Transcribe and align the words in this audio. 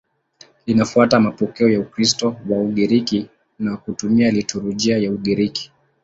Linafuata 0.65 1.19
mapokeo 1.19 1.69
ya 1.69 1.79
Ukristo 1.79 2.35
wa 2.49 2.57
Ugiriki 2.61 3.27
na 3.59 3.77
kutumia 3.77 4.31
liturujia 4.31 4.97
ya 4.97 5.11
Ugiriki. 5.11 5.71